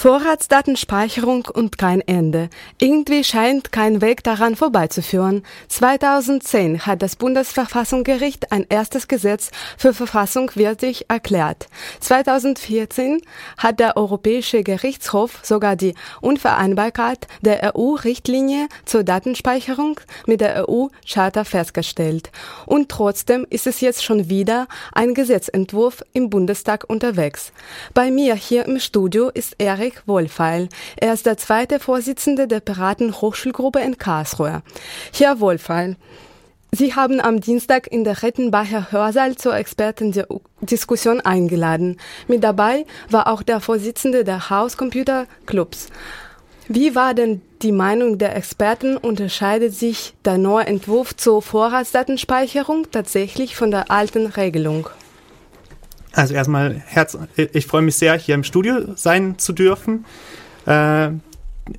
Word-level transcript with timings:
Vorratsdatenspeicherung 0.00 1.44
und 1.52 1.76
kein 1.76 2.00
Ende. 2.00 2.48
Irgendwie 2.78 3.22
scheint 3.22 3.70
kein 3.70 4.00
Weg 4.00 4.24
daran 4.24 4.56
vorbeizuführen. 4.56 5.42
2010 5.68 6.86
hat 6.86 7.02
das 7.02 7.16
Bundesverfassungsgericht 7.16 8.50
ein 8.50 8.64
erstes 8.70 9.08
Gesetz 9.08 9.50
für 9.76 9.92
verfassungswidrig 9.92 11.04
erklärt. 11.10 11.68
2014 12.00 13.20
hat 13.58 13.78
der 13.78 13.98
Europäische 13.98 14.62
Gerichtshof 14.62 15.40
sogar 15.42 15.76
die 15.76 15.92
Unvereinbarkeit 16.22 17.28
der 17.42 17.76
EU-Richtlinie 17.76 18.68
zur 18.86 19.04
Datenspeicherung 19.04 20.00
mit 20.24 20.40
der 20.40 20.66
EU-Charta 20.66 21.44
festgestellt. 21.44 22.30
Und 22.64 22.88
trotzdem 22.88 23.46
ist 23.50 23.66
es 23.66 23.82
jetzt 23.82 24.02
schon 24.02 24.30
wieder 24.30 24.66
ein 24.94 25.12
Gesetzentwurf 25.12 26.02
im 26.14 26.30
Bundestag 26.30 26.88
unterwegs. 26.88 27.52
Bei 27.92 28.10
mir 28.10 28.34
hier 28.34 28.64
im 28.64 28.80
Studio 28.80 29.28
ist 29.28 29.56
Erik 29.58 29.89
Erik 29.90 30.02
Wohlfeil. 30.06 30.68
Er 30.96 31.12
ist 31.12 31.26
der 31.26 31.36
zweite 31.36 31.80
Vorsitzende 31.80 32.46
der 32.46 32.60
Piraten 32.60 33.20
Hochschulgruppe 33.20 33.80
in 33.80 33.98
Karlsruhe. 33.98 34.62
Herr 35.12 35.40
Wohlfeil, 35.40 35.96
Sie 36.72 36.94
haben 36.94 37.20
am 37.20 37.40
Dienstag 37.40 37.88
in 37.90 38.04
der 38.04 38.22
Rettenbacher 38.22 38.92
Hörsaal 38.92 39.34
zur 39.34 39.56
Expertendiskussion 39.56 41.20
eingeladen. 41.20 41.96
Mit 42.28 42.44
dabei 42.44 42.86
war 43.08 43.26
auch 43.26 43.42
der 43.42 43.58
Vorsitzende 43.58 44.22
der 44.22 44.50
Hauscomputer 44.50 45.26
Clubs. 45.46 45.88
Wie 46.68 46.94
war 46.94 47.14
denn 47.14 47.42
die 47.62 47.72
Meinung 47.72 48.18
der 48.18 48.36
Experten? 48.36 48.96
Unterscheidet 48.96 49.74
sich 49.74 50.14
der 50.24 50.38
neue 50.38 50.66
Entwurf 50.66 51.16
zur 51.16 51.42
Vorratsdatenspeicherung 51.42 52.88
tatsächlich 52.92 53.56
von 53.56 53.72
der 53.72 53.90
alten 53.90 54.26
Regelung? 54.26 54.88
Also 56.20 56.34
erstmal, 56.34 56.74
Herz, 56.74 57.16
ich 57.34 57.66
freue 57.66 57.80
mich 57.80 57.96
sehr, 57.96 58.12
hier 58.18 58.34
im 58.34 58.44
Studio 58.44 58.94
sein 58.94 59.38
zu 59.38 59.54
dürfen. 59.54 60.04
Äh, 60.66 61.12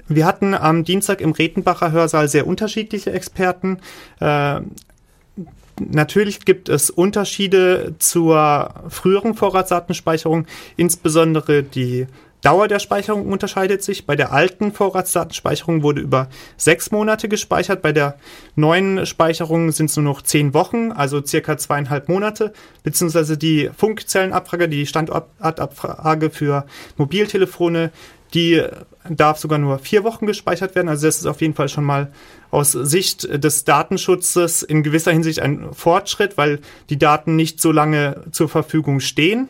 wir 0.07 0.25
hatten 0.25 0.55
am 0.55 0.83
Dienstag 0.83 1.21
im 1.21 1.31
Retenbacher 1.31 1.91
Hörsaal 1.91 2.27
sehr 2.27 2.47
unterschiedliche 2.47 3.11
Experten. 3.11 3.77
Äh, 4.19 4.61
natürlich 5.79 6.43
gibt 6.43 6.69
es 6.69 6.89
Unterschiede 6.89 7.93
zur 7.99 8.73
früheren 8.89 9.35
Vorratsdatenspeicherung, 9.35 10.47
insbesondere 10.75 11.61
die 11.61 12.07
Dauer 12.41 12.67
der 12.67 12.79
Speicherung 12.79 13.31
unterscheidet 13.31 13.83
sich. 13.83 14.05
Bei 14.05 14.15
der 14.15 14.31
alten 14.31 14.71
Vorratsdatenspeicherung 14.71 15.83
wurde 15.83 16.01
über 16.01 16.27
sechs 16.57 16.91
Monate 16.91 17.29
gespeichert. 17.29 17.81
Bei 17.81 17.91
der 17.91 18.17
neuen 18.55 19.05
Speicherung 19.05 19.71
sind 19.71 19.91
es 19.91 19.95
nur 19.95 20.05
noch 20.05 20.23
zehn 20.23 20.53
Wochen, 20.53 20.91
also 20.91 21.23
circa 21.23 21.57
zweieinhalb 21.57 22.09
Monate. 22.09 22.51
Beziehungsweise 22.83 23.37
die 23.37 23.69
Funkzellenabfrage, 23.75 24.67
die 24.67 24.87
Standortabfrage 24.87 26.31
für 26.31 26.65
Mobiltelefone, 26.97 27.91
die 28.33 28.63
darf 29.09 29.37
sogar 29.39 29.59
nur 29.59 29.79
vier 29.79 30.03
Wochen 30.03 30.25
gespeichert 30.25 30.73
werden. 30.75 30.89
Also 30.89 31.05
das 31.07 31.17
ist 31.17 31.25
auf 31.25 31.41
jeden 31.41 31.53
Fall 31.53 31.69
schon 31.69 31.83
mal 31.83 32.11
aus 32.49 32.71
Sicht 32.71 33.43
des 33.43 33.65
Datenschutzes 33.65 34.63
in 34.63 34.83
gewisser 34.83 35.11
Hinsicht 35.11 35.41
ein 35.41 35.73
Fortschritt, 35.73 36.37
weil 36.37 36.59
die 36.89 36.97
Daten 36.97 37.35
nicht 37.35 37.61
so 37.61 37.71
lange 37.71 38.23
zur 38.31 38.49
Verfügung 38.49 38.99
stehen. 38.99 39.49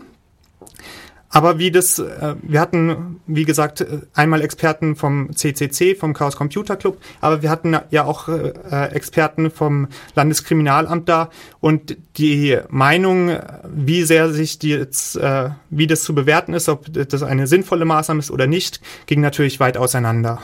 Aber 1.32 1.58
wie 1.60 1.72
das, 1.72 1.98
äh, 1.98 2.36
wir 2.42 2.60
hatten, 2.60 3.22
wie 3.26 3.46
gesagt, 3.46 3.86
einmal 4.14 4.42
Experten 4.42 4.96
vom 4.96 5.34
CCC, 5.34 5.96
vom 5.96 6.14
Chaos 6.14 6.36
Computer 6.36 6.76
Club, 6.76 6.98
aber 7.22 7.42
wir 7.42 7.50
hatten 7.50 7.78
ja 7.90 8.04
auch 8.04 8.28
äh, 8.28 8.52
Experten 8.92 9.50
vom 9.50 9.88
Landeskriminalamt 10.16 11.08
da 11.08 11.30
und 11.62 11.98
die 12.18 12.58
Meinung, 12.70 13.38
wie 13.64 14.04
sehr 14.04 14.30
sich 14.32 14.60
die 14.60 14.70
jetzt, 14.70 15.16
äh, 15.16 15.50
wie 15.70 15.88
das 15.88 16.04
zu 16.04 16.14
bewerten 16.14 16.54
ist, 16.54 16.68
ob 16.68 16.92
das 16.92 17.24
eine 17.24 17.48
sinnvolle 17.48 17.86
Maßnahme 17.86 18.20
ist 18.20 18.32
oder 18.32 18.48
nicht, 18.48 18.82
ging 19.06 19.22
natürlich 19.22 19.60
weit 19.60 19.78
auseinander. 19.78 20.42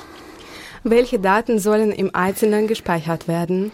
Welche 0.84 1.20
Daten 1.20 1.60
sollen 1.60 1.92
im 1.92 2.16
Einzelnen 2.16 2.68
gespeichert 2.68 3.28
werden? 3.28 3.72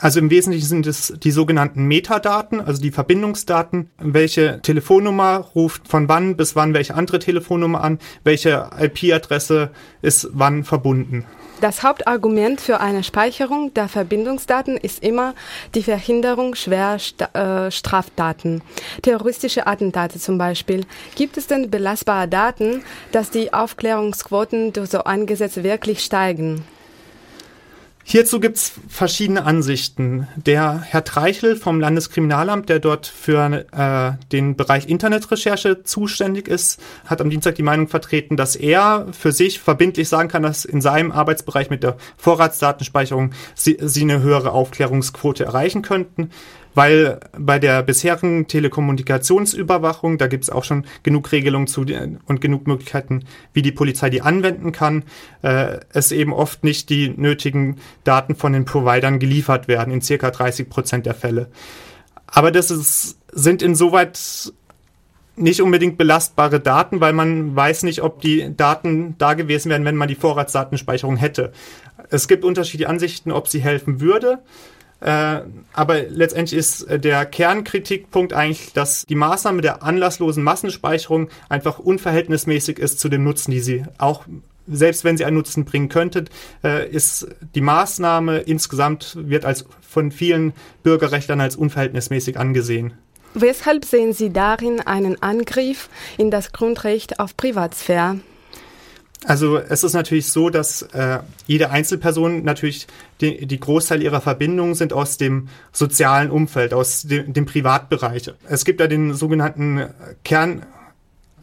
Also 0.00 0.18
im 0.18 0.30
Wesentlichen 0.30 0.66
sind 0.66 0.86
es 0.86 1.12
die 1.22 1.30
sogenannten 1.30 1.84
Metadaten, 1.84 2.60
also 2.60 2.80
die 2.80 2.90
Verbindungsdaten. 2.90 3.90
Welche 3.98 4.60
Telefonnummer 4.62 5.36
ruft 5.54 5.88
von 5.88 6.08
wann 6.08 6.36
bis 6.36 6.56
wann 6.56 6.72
welche 6.72 6.94
andere 6.94 7.18
Telefonnummer 7.18 7.82
an, 7.82 7.98
welche 8.24 8.70
IP-Adresse 8.78 9.70
ist 10.00 10.28
wann 10.32 10.64
verbunden. 10.64 11.26
Das 11.60 11.82
Hauptargument 11.82 12.62
für 12.62 12.80
eine 12.80 13.04
Speicherung 13.04 13.74
der 13.74 13.88
Verbindungsdaten 13.88 14.78
ist 14.78 15.04
immer 15.04 15.34
die 15.74 15.82
Verhinderung 15.82 16.54
schwerer 16.54 16.96
äh, 17.34 17.70
Straftaten, 17.70 18.62
terroristische 19.02 19.66
Attentate 19.66 20.18
zum 20.18 20.38
Beispiel. 20.38 20.86
Gibt 21.16 21.36
es 21.36 21.46
denn 21.46 21.70
belastbare 21.70 22.28
Daten, 22.28 22.82
dass 23.12 23.30
die 23.30 23.52
Aufklärungsquoten 23.52 24.72
durch 24.72 24.88
so 24.88 25.04
ein 25.04 25.26
Gesetz 25.26 25.56
wirklich 25.56 26.02
steigen? 26.02 26.64
Hierzu 28.10 28.40
gibt 28.40 28.56
es 28.56 28.72
verschiedene 28.88 29.44
Ansichten. 29.44 30.26
Der 30.34 30.80
Herr 30.80 31.04
Treichel 31.04 31.54
vom 31.54 31.78
Landeskriminalamt, 31.78 32.68
der 32.68 32.80
dort 32.80 33.06
für 33.06 33.66
äh, 33.70 34.26
den 34.32 34.56
Bereich 34.56 34.88
Internetrecherche 34.88 35.84
zuständig 35.84 36.48
ist, 36.48 36.82
hat 37.06 37.20
am 37.20 37.30
Dienstag 37.30 37.54
die 37.54 37.62
Meinung 37.62 37.86
vertreten, 37.86 38.36
dass 38.36 38.56
er 38.56 39.06
für 39.12 39.30
sich 39.30 39.60
verbindlich 39.60 40.08
sagen 40.08 40.28
kann, 40.28 40.42
dass 40.42 40.64
in 40.64 40.80
seinem 40.80 41.12
Arbeitsbereich 41.12 41.70
mit 41.70 41.84
der 41.84 41.98
Vorratsdatenspeicherung 42.16 43.30
sie, 43.54 43.78
sie 43.80 44.02
eine 44.02 44.20
höhere 44.20 44.50
Aufklärungsquote 44.50 45.44
erreichen 45.44 45.82
könnten 45.82 46.30
weil 46.74 47.20
bei 47.38 47.58
der 47.58 47.82
bisherigen 47.82 48.46
Telekommunikationsüberwachung, 48.46 50.18
da 50.18 50.26
gibt 50.26 50.44
es 50.44 50.50
auch 50.50 50.64
schon 50.64 50.86
genug 51.02 51.32
Regelungen 51.32 51.66
zu 51.66 51.84
und 52.26 52.40
genug 52.40 52.66
Möglichkeiten, 52.66 53.24
wie 53.52 53.62
die 53.62 53.72
Polizei 53.72 54.10
die 54.10 54.22
anwenden 54.22 54.72
kann, 54.72 55.04
äh, 55.42 55.78
es 55.92 56.12
eben 56.12 56.32
oft 56.32 56.64
nicht 56.64 56.90
die 56.90 57.08
nötigen 57.08 57.76
Daten 58.04 58.34
von 58.34 58.52
den 58.52 58.64
Providern 58.64 59.18
geliefert 59.18 59.68
werden, 59.68 59.92
in 59.92 60.02
circa 60.02 60.30
30 60.30 60.68
Prozent 60.68 61.06
der 61.06 61.14
Fälle. 61.14 61.48
Aber 62.26 62.50
das 62.52 62.70
ist, 62.70 63.18
sind 63.32 63.62
insoweit 63.62 64.52
nicht 65.36 65.62
unbedingt 65.62 65.96
belastbare 65.96 66.60
Daten, 66.60 67.00
weil 67.00 67.12
man 67.12 67.56
weiß 67.56 67.82
nicht, 67.82 68.02
ob 68.02 68.20
die 68.20 68.54
Daten 68.56 69.16
da 69.18 69.34
gewesen 69.34 69.70
wären, 69.70 69.84
wenn 69.84 69.96
man 69.96 70.08
die 70.08 70.14
Vorratsdatenspeicherung 70.14 71.16
hätte. 71.16 71.52
Es 72.10 72.28
gibt 72.28 72.44
unterschiedliche 72.44 72.88
Ansichten, 72.88 73.32
ob 73.32 73.48
sie 73.48 73.60
helfen 73.60 74.00
würde. 74.00 74.38
Äh, 75.00 75.40
aber 75.72 76.02
letztendlich 76.08 76.58
ist 76.58 76.82
äh, 76.82 76.98
der 76.98 77.24
Kernkritikpunkt 77.26 78.32
eigentlich, 78.32 78.72
dass 78.72 79.06
die 79.06 79.14
Maßnahme 79.14 79.62
der 79.62 79.82
anlasslosen 79.82 80.42
Massenspeicherung 80.42 81.28
einfach 81.48 81.78
unverhältnismäßig 81.78 82.78
ist 82.78 83.00
zu 83.00 83.08
dem 83.08 83.24
Nutzen, 83.24 83.50
die 83.50 83.60
sie 83.60 83.84
auch 83.98 84.24
selbst 84.72 85.02
wenn 85.02 85.16
sie 85.16 85.24
einen 85.24 85.36
Nutzen 85.36 85.64
bringen 85.64 85.88
könnte, 85.88 86.26
äh, 86.62 86.88
ist 86.88 87.26
die 87.54 87.60
Maßnahme 87.60 88.38
insgesamt 88.38 89.16
wird 89.18 89.44
als 89.44 89.64
von 89.80 90.12
vielen 90.12 90.52
Bürgerrechtlern 90.84 91.40
als 91.40 91.56
unverhältnismäßig 91.56 92.38
angesehen. 92.38 92.92
Weshalb 93.34 93.84
sehen 93.84 94.12
Sie 94.12 94.32
darin 94.32 94.80
einen 94.80 95.20
Angriff 95.22 95.88
in 96.18 96.30
das 96.30 96.52
Grundrecht 96.52 97.20
auf 97.20 97.36
Privatsphäre? 97.36 98.18
Also 99.26 99.58
es 99.58 99.84
ist 99.84 99.92
natürlich 99.92 100.28
so, 100.28 100.48
dass 100.48 100.82
äh, 100.82 101.18
jede 101.46 101.70
Einzelperson 101.70 102.42
natürlich 102.42 102.86
die, 103.20 103.46
die 103.46 103.60
Großteil 103.60 104.02
ihrer 104.02 104.22
Verbindungen 104.22 104.74
sind 104.74 104.94
aus 104.94 105.18
dem 105.18 105.48
sozialen 105.72 106.30
Umfeld, 106.30 106.72
aus 106.72 107.02
dem, 107.02 107.34
dem 107.34 107.44
Privatbereich. 107.44 108.32
Es 108.48 108.64
gibt 108.64 108.80
ja 108.80 108.86
den 108.86 109.12
sogenannten 109.12 109.84
Kern, 110.24 110.64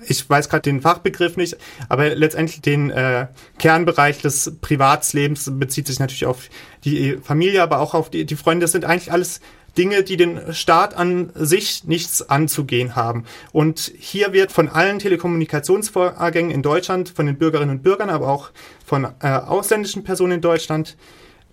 ich 0.08 0.28
weiß 0.28 0.50
gerade 0.50 0.64
den 0.64 0.82
Fachbegriff 0.82 1.38
nicht, 1.38 1.58
aber 1.88 2.16
letztendlich 2.16 2.62
den 2.62 2.90
äh, 2.90 3.28
Kernbereich 3.60 4.22
des 4.22 4.56
Privatslebens 4.60 5.52
bezieht 5.54 5.86
sich 5.86 6.00
natürlich 6.00 6.26
auf 6.26 6.50
die 6.84 7.18
Familie, 7.22 7.62
aber 7.62 7.80
auch 7.80 7.94
auf 7.94 8.10
die, 8.10 8.26
die 8.26 8.36
Freunde. 8.36 8.64
Das 8.64 8.72
sind 8.72 8.86
eigentlich 8.86 9.12
alles 9.12 9.40
Dinge, 9.78 10.04
die 10.04 10.18
den 10.18 10.54
Staat 10.54 10.96
an 10.96 11.32
sich 11.36 11.84
nichts 11.86 12.28
anzugehen 12.30 12.96
haben. 12.96 13.26
Und 13.52 13.92
hier 13.98 14.34
wird 14.34 14.52
von 14.52 14.70
allen 14.70 15.00
Telekommunikationsvorgängen 15.00 16.52
in 16.52 16.62
Deutschland, 16.62 17.10
von 17.10 17.26
den 17.26 17.38
Bürgerinnen 17.38 17.78
und 17.78 17.84
Bürgern, 17.84 18.10
aber 18.10 18.28
auch 18.30 18.50
von 18.86 19.08
äh, 19.22 19.28
ausländischen 19.28 20.04
Personen 20.04 20.34
in 20.34 20.42
Deutschland, 20.42 20.98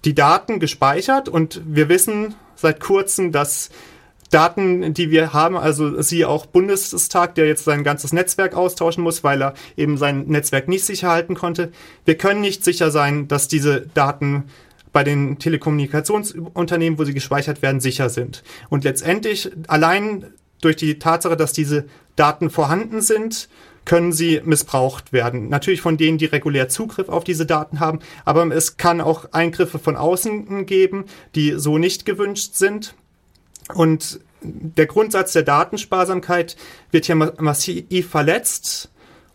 die 0.05 0.15
Daten 0.15 0.61
gespeichert. 0.61 1.29
Und 1.29 1.61
wir 1.67 1.89
wissen 1.89 2.35
seit 2.57 2.81
kurzem, 2.81 3.33
dass 3.33 3.71
Daten, 4.31 4.95
die 4.95 5.11
wir 5.11 5.33
haben, 5.33 5.57
also 5.57 6.03
siehe 6.03 6.29
auch 6.29 6.47
Bundestag, 6.47 7.37
der 7.37 7.47
jetzt 7.47 7.65
sein 7.65 7.85
ganzes 7.85 8.13
Netzwerk 8.13 8.55
austauschen 8.55 9.05
muss, 9.05 9.23
weil 9.23 9.41
er 9.41 9.55
eben 9.77 9.97
sein 9.97 10.27
Netzwerk 10.27 10.67
nicht 10.67 10.85
sicher 10.85 11.11
halten 11.11 11.35
konnte. 11.35 11.71
Wir 12.05 12.17
können 12.17 12.41
nicht 12.41 12.65
sicher 12.65 12.91
sein, 12.91 13.29
dass 13.29 13.47
diese 13.47 13.83
Daten 13.95 14.45
bei 14.95 15.05
den 15.05 15.39
Telekommunikationsunternehmen, 15.39 16.99
wo 16.99 17.05
sie 17.05 17.13
gespeichert 17.13 17.61
werden, 17.61 17.81
sicher 17.81 18.09
sind. 18.09 18.45
Und 18.71 18.85
letztendlich 18.85 19.51
allein 19.67 20.33
durch 20.61 20.77
die 20.77 20.99
Tatsache, 20.99 21.37
dass 21.37 21.53
diese 21.53 21.85
Daten 22.17 22.49
vorhanden 22.49 23.03
sind, 23.03 23.49
können 23.85 24.13
sie 24.13 24.41
missbraucht 24.45 25.13
werden. 25.13 25.49
Natürlich 25.49 25.81
von 25.81 25.97
denen, 25.97 26.17
die 26.17 26.25
regulär 26.27 26.69
Zugriff 26.69 27.09
auf 27.09 27.25
diese 27.25 27.45
Daten 27.45 27.81
haben, 27.81 27.99
aber 28.25 28.47
es 28.55 28.77
kann 28.77 29.01
auch 29.01 29.33
Eingriffe 29.33 29.81
von 29.81 29.97
außen 29.97 30.65
geben, 30.65 31.07
die 31.35 31.55
so 31.59 31.77
nicht 31.77 32.07
gewünscht 32.07 32.55
sind. 32.55 32.95
Und 33.75 34.21
der 34.43 34.87
Grundsatz 34.87 35.33
der 35.33 35.43
Datensparsamkeit 35.43 36.57
wird 36.93 37.07
hier 37.07 37.17
massiv 37.17 38.09
verletzt. 38.09 38.91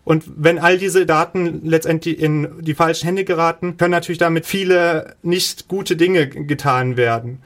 Und 0.09 0.23
wenn 0.37 0.57
all 0.57 0.79
diese 0.79 1.05
Daten 1.05 1.61
letztendlich 1.63 2.19
in 2.19 2.47
die 2.61 2.73
falschen 2.73 3.05
Hände 3.05 3.25
geraten, 3.25 3.77
können 3.77 3.91
natürlich 3.91 4.17
damit 4.17 4.47
viele 4.47 5.15
nicht 5.21 5.67
gute 5.67 5.95
Dinge 5.95 6.27
getan 6.27 6.97
werden. 6.97 7.43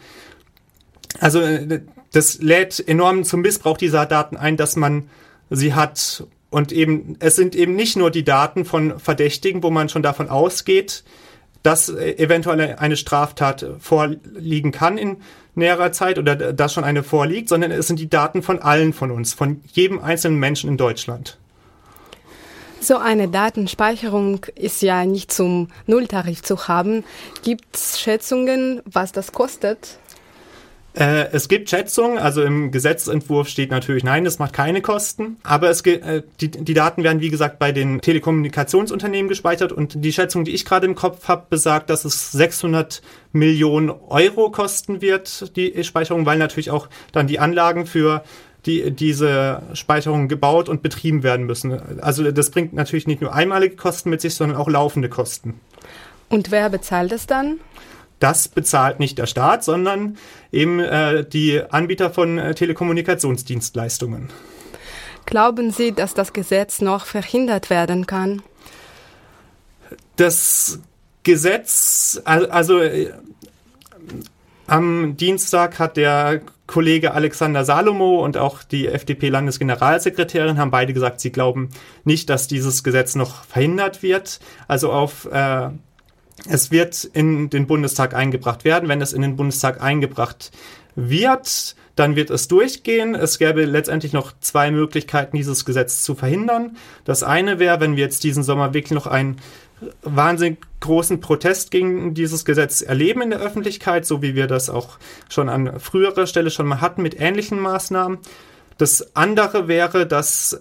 Also 1.19 1.41
äh, 1.41 1.81
das 2.13 2.39
lädt 2.41 2.81
enorm 2.87 3.25
zum 3.25 3.41
Missbrauch 3.41 3.75
dieser 3.75 4.05
Daten 4.05 4.37
ein, 4.37 4.55
dass 4.55 4.77
man 4.77 5.09
sie 5.49 5.73
hat. 5.73 6.23
Und 6.51 6.71
eben, 6.71 7.17
es 7.19 7.35
sind 7.35 7.53
eben 7.53 7.75
nicht 7.75 7.97
nur 7.97 8.11
die 8.11 8.23
Daten 8.23 8.63
von 8.63 8.97
Verdächtigen, 8.97 9.61
wo 9.61 9.69
man 9.69 9.89
schon 9.89 10.01
davon 10.01 10.29
ausgeht, 10.29 11.03
dass 11.63 11.89
äh, 11.89 12.13
eventuell 12.13 12.77
eine 12.79 12.95
Straftat 12.95 13.65
vorliegen 13.79 14.71
kann 14.71 14.97
in 14.97 15.17
näherer 15.53 15.91
Zeit 15.91 16.17
oder 16.17 16.53
dass 16.53 16.73
schon 16.73 16.85
eine 16.85 17.03
vorliegt, 17.03 17.49
sondern 17.49 17.71
es 17.71 17.87
sind 17.87 17.99
die 17.99 18.09
Daten 18.09 18.41
von 18.41 18.59
allen 18.59 18.93
von 18.93 19.11
uns, 19.11 19.33
von 19.33 19.59
jedem 19.73 19.99
einzelnen 19.99 20.39
Menschen 20.39 20.69
in 20.69 20.77
Deutschland. 20.77 21.37
So 22.83 22.97
eine 22.97 23.29
Datenspeicherung 23.29 24.45
ist 24.55 24.81
ja 24.81 25.05
nicht 25.05 25.31
zum 25.31 25.69
Nulltarif 25.87 26.43
zu 26.43 26.67
haben. 26.67 27.05
Gibt 27.41 27.77
es 27.77 27.97
Schätzungen, 27.97 28.81
was 28.83 29.13
das 29.13 29.31
kostet? 29.31 29.99
Äh, 30.93 31.29
es 31.31 31.47
gibt 31.47 31.69
Schätzungen, 31.69 32.17
also 32.17 32.43
im 32.43 32.71
Gesetzentwurf 32.71 33.47
steht 33.47 33.71
natürlich 33.71 34.03
nein, 34.03 34.25
das 34.25 34.37
macht 34.37 34.51
keine 34.51 34.81
Kosten, 34.81 35.37
aber 35.43 35.69
es, 35.69 35.79
äh, 35.85 36.23
die, 36.41 36.51
die 36.51 36.73
Daten 36.73 37.05
werden 37.05 37.21
wie 37.21 37.29
gesagt 37.29 37.57
bei 37.57 37.71
den 37.71 38.01
Telekommunikationsunternehmen 38.01 39.29
gespeichert 39.29 39.71
und 39.71 40.03
die 40.03 40.11
Schätzung, 40.11 40.43
die 40.43 40.51
ich 40.51 40.65
gerade 40.65 40.85
im 40.85 40.95
Kopf 40.95 41.29
habe, 41.29 41.45
besagt, 41.49 41.89
dass 41.89 42.03
es 42.03 42.33
600 42.33 43.01
Millionen 43.31 43.91
Euro 43.91 44.51
kosten 44.51 45.01
wird, 45.01 45.55
die 45.55 45.81
Speicherung, 45.85 46.25
weil 46.25 46.37
natürlich 46.37 46.69
auch 46.69 46.89
dann 47.13 47.27
die 47.27 47.39
Anlagen 47.39 47.85
für 47.85 48.23
die 48.65 48.91
diese 48.91 49.61
Speicherung 49.73 50.27
gebaut 50.27 50.69
und 50.69 50.81
betrieben 50.81 51.23
werden 51.23 51.45
müssen. 51.45 51.99
Also 52.01 52.31
das 52.31 52.49
bringt 52.49 52.73
natürlich 52.73 53.07
nicht 53.07 53.21
nur 53.21 53.33
einmalige 53.33 53.75
Kosten 53.75 54.09
mit 54.09 54.21
sich, 54.21 54.35
sondern 54.35 54.57
auch 54.57 54.69
laufende 54.69 55.09
Kosten. 55.09 55.59
Und 56.29 56.51
wer 56.51 56.69
bezahlt 56.69 57.11
es 57.11 57.27
dann? 57.27 57.59
Das 58.19 58.47
bezahlt 58.47 58.99
nicht 58.99 59.17
der 59.17 59.27
Staat, 59.27 59.63
sondern 59.63 60.17
eben 60.51 60.79
äh, 60.79 61.25
die 61.25 61.61
Anbieter 61.61 62.09
von 62.09 62.37
äh, 62.37 62.55
Telekommunikationsdienstleistungen. 62.55 64.29
Glauben 65.25 65.71
Sie, 65.71 65.91
dass 65.91 66.13
das 66.13 66.31
Gesetz 66.33 66.81
noch 66.81 67.05
verhindert 67.05 67.69
werden 67.69 68.07
kann? 68.07 68.41
Das 70.15 70.79
Gesetz, 71.23 72.21
also 72.25 72.79
äh, 72.79 73.11
am 74.67 75.17
Dienstag 75.17 75.79
hat 75.79 75.97
der 75.97 76.41
Kollege 76.73 77.13
Alexander 77.13 77.65
Salomo 77.65 78.25
und 78.25 78.35
auch 78.35 78.63
die 78.63 78.87
FDP-Landesgeneralsekretärin 78.87 80.57
haben 80.57 80.71
beide 80.71 80.91
gesagt, 80.91 81.19
sie 81.19 81.31
glauben 81.31 81.69
nicht, 82.03 82.31
dass 82.31 82.47
dieses 82.47 82.83
Gesetz 82.83 83.13
noch 83.13 83.43
verhindert 83.43 84.01
wird. 84.01 84.39
Also 84.67 84.91
auf 84.91 85.29
äh, 85.31 85.69
es 86.49 86.71
wird 86.71 87.03
in 87.03 87.51
den 87.51 87.67
Bundestag 87.67 88.15
eingebracht 88.15 88.65
werden. 88.65 88.89
Wenn 88.89 89.01
es 89.01 89.13
in 89.13 89.21
den 89.21 89.35
Bundestag 89.35 89.83
eingebracht 89.83 90.49
wird, 90.95 91.75
dann 91.95 92.15
wird 92.15 92.29
es 92.29 92.47
durchgehen. 92.47 93.15
Es 93.15 93.37
gäbe 93.37 93.65
letztendlich 93.65 94.13
noch 94.13 94.33
zwei 94.39 94.71
Möglichkeiten, 94.71 95.37
dieses 95.37 95.65
Gesetz 95.65 96.03
zu 96.03 96.15
verhindern. 96.15 96.77
Das 97.05 97.23
eine 97.23 97.59
wäre, 97.59 97.79
wenn 97.79 97.95
wir 97.95 98.03
jetzt 98.03 98.23
diesen 98.23 98.43
Sommer 98.43 98.73
wirklich 98.73 98.91
noch 98.91 99.07
einen 99.07 99.37
wahnsinnig 100.01 100.59
großen 100.79 101.19
Protest 101.19 101.71
gegen 101.71 102.13
dieses 102.13 102.45
Gesetz 102.45 102.81
erleben 102.81 103.21
in 103.21 103.29
der 103.29 103.39
Öffentlichkeit, 103.39 104.05
so 104.05 104.21
wie 104.21 104.35
wir 104.35 104.47
das 104.47 104.69
auch 104.69 104.97
schon 105.29 105.49
an 105.49 105.79
früherer 105.79 106.27
Stelle 106.27 106.51
schon 106.51 106.67
mal 106.67 106.81
hatten 106.81 107.01
mit 107.01 107.19
ähnlichen 107.19 107.59
Maßnahmen. 107.59 108.19
Das 108.77 109.15
andere 109.15 109.67
wäre, 109.67 110.07
dass 110.07 110.59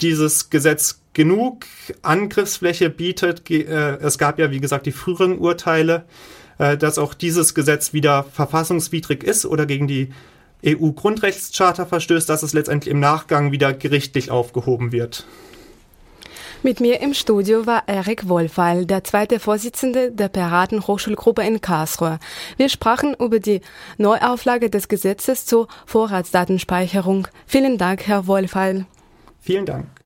dieses 0.00 0.50
Gesetz 0.50 1.00
genug 1.12 1.64
Angriffsfläche 2.02 2.90
bietet. 2.90 3.50
Äh, 3.50 3.96
es 3.96 4.18
gab 4.18 4.38
ja, 4.38 4.50
wie 4.50 4.60
gesagt, 4.60 4.86
die 4.86 4.92
früheren 4.92 5.38
Urteile, 5.38 6.04
dass 6.58 6.98
auch 6.98 7.14
dieses 7.14 7.54
Gesetz 7.54 7.92
wieder 7.92 8.24
verfassungswidrig 8.24 9.22
ist 9.22 9.46
oder 9.46 9.64
gegen 9.66 9.86
die 9.86 10.10
EU-Grundrechtscharta 10.66 11.86
verstößt, 11.86 12.28
dass 12.28 12.42
es 12.42 12.52
letztendlich 12.52 12.92
im 12.92 13.00
Nachgang 13.00 13.52
wieder 13.52 13.72
gerichtlich 13.72 14.30
aufgehoben 14.30 14.92
wird. 14.92 15.24
Mit 16.64 16.80
mir 16.80 17.00
im 17.00 17.14
Studio 17.14 17.66
war 17.66 17.84
Erik 17.86 18.28
Wohlfeil, 18.28 18.84
der 18.84 19.04
zweite 19.04 19.38
Vorsitzende 19.38 20.10
der 20.10 20.28
Piraten 20.28 20.84
Hochschulgruppe 20.88 21.42
in 21.42 21.60
Karlsruhe. 21.60 22.18
Wir 22.56 22.68
sprachen 22.68 23.14
über 23.14 23.38
die 23.38 23.60
Neuauflage 23.96 24.68
des 24.68 24.88
Gesetzes 24.88 25.46
zur 25.46 25.68
Vorratsdatenspeicherung. 25.86 27.28
Vielen 27.46 27.78
Dank, 27.78 28.08
Herr 28.08 28.26
Wohlfeil. 28.26 28.86
Vielen 29.40 29.66
Dank. 29.66 29.86